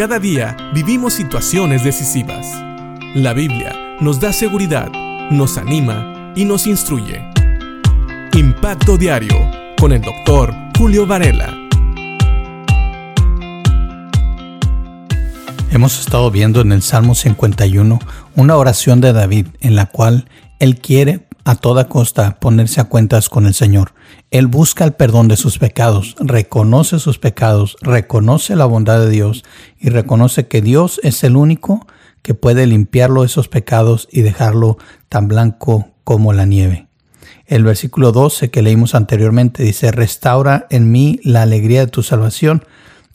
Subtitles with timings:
[0.00, 2.46] Cada día vivimos situaciones decisivas.
[3.14, 4.90] La Biblia nos da seguridad,
[5.30, 7.22] nos anima y nos instruye.
[8.32, 9.36] Impacto Diario
[9.78, 11.54] con el doctor Julio Varela.
[15.70, 17.98] Hemos estado viendo en el Salmo 51
[18.36, 20.30] una oración de David en la cual
[20.60, 23.92] él quiere a toda costa ponerse a cuentas con el Señor.
[24.30, 29.42] Él busca el perdón de sus pecados, reconoce sus pecados, reconoce la bondad de Dios
[29.76, 31.88] y reconoce que Dios es el único
[32.22, 34.78] que puede limpiarlo esos pecados y dejarlo
[35.08, 36.86] tan blanco como la nieve.
[37.46, 42.62] El versículo 12 que leímos anteriormente dice, restaura en mí la alegría de tu salvación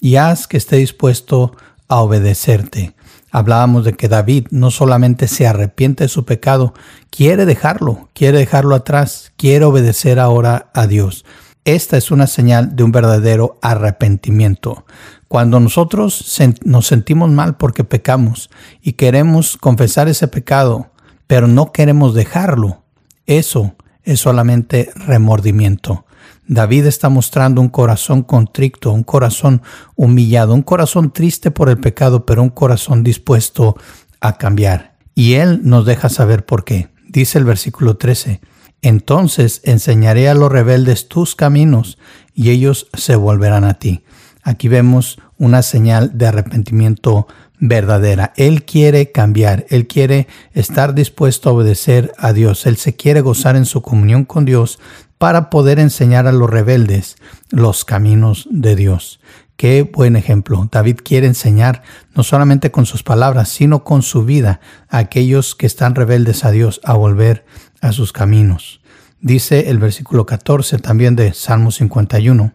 [0.00, 1.54] y haz que esté dispuesto
[1.86, 2.94] a obedecerte.
[3.32, 6.74] Hablábamos de que David no solamente se arrepiente de su pecado,
[7.08, 11.24] quiere dejarlo, quiere dejarlo atrás, quiere obedecer ahora a Dios.
[11.64, 14.84] Esta es una señal de un verdadero arrepentimiento.
[15.28, 18.50] Cuando nosotros nos sentimos mal porque pecamos
[18.82, 20.90] y queremos confesar ese pecado,
[21.26, 22.82] pero no queremos dejarlo,
[23.24, 26.04] eso es solamente remordimiento.
[26.46, 29.62] David está mostrando un corazón contrito, un corazón
[29.94, 33.76] humillado, un corazón triste por el pecado, pero un corazón dispuesto
[34.20, 34.96] a cambiar.
[35.14, 36.88] Y él nos deja saber por qué.
[37.08, 38.40] Dice el versículo 13,
[38.80, 41.98] entonces enseñaré a los rebeldes tus caminos
[42.34, 44.02] y ellos se volverán a ti.
[44.42, 47.28] Aquí vemos una señal de arrepentimiento
[47.62, 48.32] verdadera.
[48.36, 53.54] Él quiere cambiar, él quiere estar dispuesto a obedecer a Dios, él se quiere gozar
[53.54, 54.80] en su comunión con Dios
[55.16, 57.16] para poder enseñar a los rebeldes
[57.50, 59.20] los caminos de Dios.
[59.56, 60.68] Qué buen ejemplo.
[60.72, 61.84] David quiere enseñar
[62.16, 66.50] no solamente con sus palabras, sino con su vida a aquellos que están rebeldes a
[66.50, 67.44] Dios a volver
[67.80, 68.80] a sus caminos.
[69.20, 72.54] Dice el versículo 14 también de Salmo 51.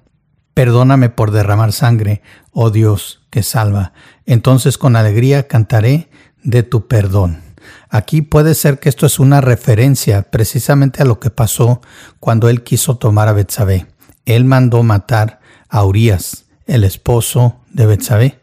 [0.53, 2.21] Perdóname por derramar sangre,
[2.51, 3.93] oh Dios salva.
[4.25, 6.09] Entonces con alegría cantaré
[6.43, 7.41] de tu perdón.
[7.89, 11.81] Aquí puede ser que esto es una referencia precisamente a lo que pasó
[12.19, 13.87] cuando él quiso tomar a Betsabé.
[14.25, 15.39] Él mandó matar
[15.69, 18.39] a Urias, el esposo de Betsabé,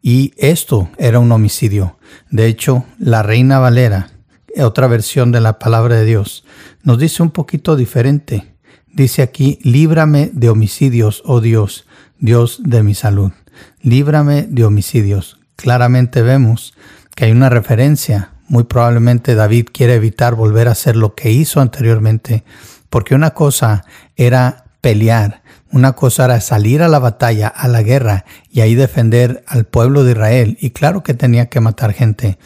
[0.00, 1.98] y esto era un homicidio.
[2.30, 4.10] De hecho, la Reina Valera,
[4.58, 6.44] otra versión de la palabra de Dios,
[6.82, 8.53] nos dice un poquito diferente.
[8.94, 11.84] Dice aquí, líbrame de homicidios, oh Dios,
[12.20, 13.32] Dios de mi salud.
[13.82, 15.40] Líbrame de homicidios.
[15.56, 16.74] Claramente vemos
[17.16, 18.30] que hay una referencia.
[18.46, 22.44] Muy probablemente David quiere evitar volver a hacer lo que hizo anteriormente,
[22.88, 23.84] porque una cosa
[24.14, 29.42] era pelear, una cosa era salir a la batalla, a la guerra, y ahí defender
[29.48, 30.56] al pueblo de Israel.
[30.60, 32.38] Y claro que tenía que matar gente,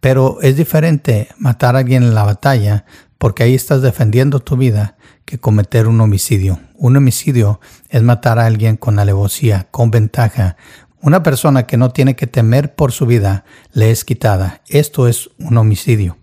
[0.00, 2.84] pero es diferente matar a alguien en la batalla,
[3.24, 6.60] porque ahí estás defendiendo tu vida, que cometer un homicidio.
[6.74, 7.58] Un homicidio
[7.88, 10.58] es matar a alguien con alevosía, con ventaja.
[11.00, 14.60] Una persona que no tiene que temer por su vida le es quitada.
[14.68, 16.18] Esto es un homicidio.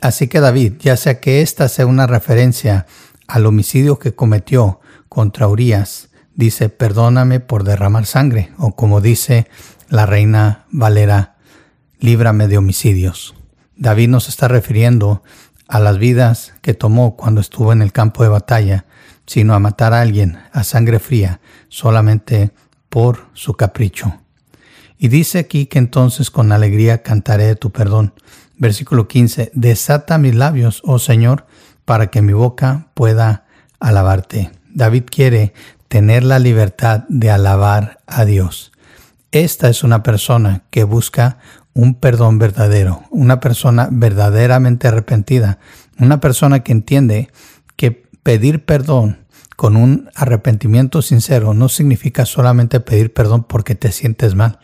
[0.00, 2.86] Así que David, ya sea que esta sea una referencia
[3.28, 4.80] al homicidio que cometió
[5.10, 9.46] contra Urias, dice, perdóname por derramar sangre, o como dice
[9.90, 11.36] la reina Valera,
[12.00, 13.34] líbrame de homicidios.
[13.76, 15.22] David nos está refiriendo
[15.68, 18.84] a las vidas que tomó cuando estuvo en el campo de batalla,
[19.26, 22.52] sino a matar a alguien a sangre fría solamente
[22.88, 24.20] por su capricho.
[24.98, 28.14] Y dice aquí que entonces con alegría cantaré de tu perdón.
[28.56, 31.46] Versículo 15, desata mis labios, oh Señor,
[31.84, 33.44] para que mi boca pueda
[33.80, 34.50] alabarte.
[34.72, 35.52] David quiere
[35.88, 38.72] tener la libertad de alabar a Dios.
[39.32, 41.38] Esta es una persona que busca
[41.76, 45.58] un perdón verdadero, una persona verdaderamente arrepentida,
[45.98, 47.28] una persona que entiende
[47.76, 49.18] que pedir perdón
[49.56, 54.58] con un arrepentimiento sincero no significa solamente pedir perdón porque te sientes mal,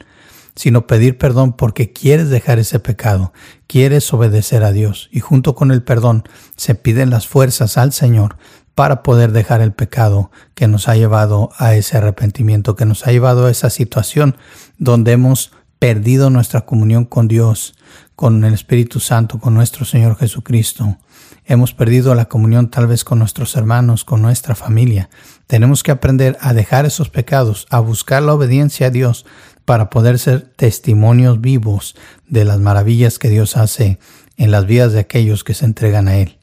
[0.55, 3.35] sino pedir perdón porque quieres dejar ese pecado,
[3.67, 6.25] quieres obedecer a Dios y junto con el perdón
[6.57, 8.39] se piden las fuerzas al Señor
[8.75, 13.13] para poder dejar el pecado que nos ha llevado a ese arrepentimiento, que nos ha
[13.13, 14.35] llevado a esa situación
[14.79, 17.75] donde hemos perdido nuestra comunión con Dios,
[18.15, 20.97] con el Espíritu Santo, con nuestro Señor Jesucristo.
[21.45, 25.11] Hemos perdido la comunión tal vez con nuestros hermanos, con nuestra familia.
[25.49, 29.27] Tenemos que aprender a dejar esos pecados, a buscar la obediencia a Dios
[29.65, 31.97] para poder ser testimonios vivos
[32.29, 33.99] de las maravillas que Dios hace
[34.37, 36.39] en las vidas de aquellos que se entregan a Él,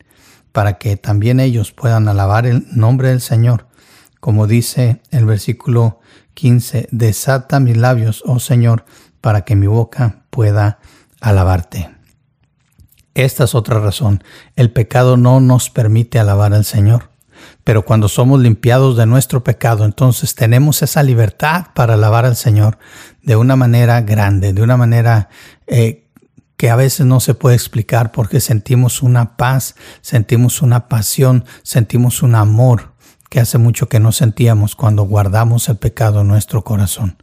[0.52, 3.68] para que también ellos puedan alabar el nombre del Señor.
[4.20, 6.02] Como dice el versículo
[6.34, 8.84] 15, desata mis labios, oh Señor,
[9.22, 10.80] para que mi boca pueda
[11.22, 11.90] alabarte.
[13.14, 14.24] Esta es otra razón.
[14.56, 17.10] El pecado no nos permite alabar al Señor.
[17.64, 22.78] Pero cuando somos limpiados de nuestro pecado, entonces tenemos esa libertad para alabar al Señor
[23.22, 25.30] de una manera grande, de una manera
[25.68, 26.08] eh,
[26.58, 32.24] que a veces no se puede explicar porque sentimos una paz, sentimos una pasión, sentimos
[32.24, 32.94] un amor
[33.30, 37.18] que hace mucho que no sentíamos cuando guardamos el pecado en nuestro corazón.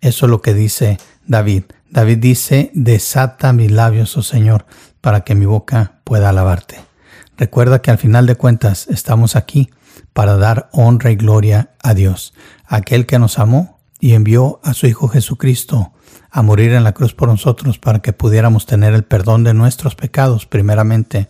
[0.00, 1.64] Eso es lo que dice David.
[1.90, 4.66] David dice, desata mis labios, oh Señor,
[5.00, 6.80] para que mi boca pueda alabarte.
[7.36, 9.70] Recuerda que al final de cuentas estamos aquí
[10.12, 12.34] para dar honra y gloria a Dios,
[12.66, 15.92] aquel que nos amó y envió a su Hijo Jesucristo
[16.30, 19.94] a morir en la cruz por nosotros para que pudiéramos tener el perdón de nuestros
[19.94, 21.28] pecados primeramente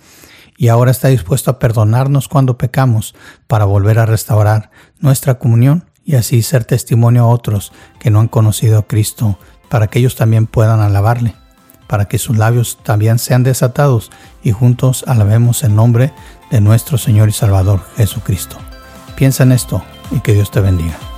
[0.57, 3.15] y ahora está dispuesto a perdonarnos cuando pecamos
[3.47, 8.29] para volver a restaurar nuestra comunión y así ser testimonio a otros que no han
[8.29, 11.35] conocido a Cristo para que ellos también puedan alabarle,
[11.87, 14.11] para que sus labios también sean desatados
[14.43, 16.13] y juntos alabemos el nombre
[16.51, 18.57] de nuestro Señor y Salvador Jesucristo.
[19.17, 21.16] Piensa en esto y que Dios te bendiga.